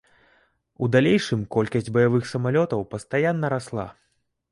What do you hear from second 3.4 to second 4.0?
расла.